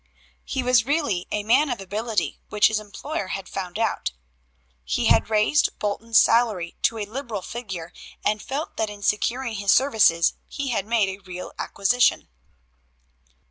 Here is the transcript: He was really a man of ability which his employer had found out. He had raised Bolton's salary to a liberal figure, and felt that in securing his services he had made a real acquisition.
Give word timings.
He 0.43 0.63
was 0.63 0.83
really 0.83 1.27
a 1.31 1.43
man 1.43 1.69
of 1.69 1.79
ability 1.79 2.39
which 2.49 2.69
his 2.69 2.79
employer 2.79 3.27
had 3.27 3.47
found 3.47 3.77
out. 3.77 4.13
He 4.83 5.05
had 5.05 5.29
raised 5.29 5.77
Bolton's 5.77 6.17
salary 6.17 6.75
to 6.81 6.97
a 6.97 7.05
liberal 7.05 7.43
figure, 7.43 7.93
and 8.25 8.41
felt 8.41 8.77
that 8.77 8.89
in 8.89 9.03
securing 9.03 9.57
his 9.57 9.71
services 9.71 10.33
he 10.47 10.69
had 10.69 10.87
made 10.87 11.09
a 11.09 11.21
real 11.21 11.53
acquisition. 11.59 12.29